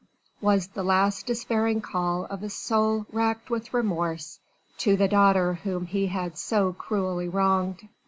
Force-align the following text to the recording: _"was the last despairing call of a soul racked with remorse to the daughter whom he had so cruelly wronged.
_"was 0.41 0.69
the 0.69 0.81
last 0.83 1.27
despairing 1.27 1.79
call 1.79 2.25
of 2.25 2.41
a 2.41 2.49
soul 2.49 3.05
racked 3.11 3.51
with 3.51 3.71
remorse 3.71 4.39
to 4.75 4.97
the 4.97 5.07
daughter 5.07 5.53
whom 5.63 5.85
he 5.85 6.07
had 6.07 6.39
so 6.39 6.73
cruelly 6.73 7.29
wronged. 7.29 7.87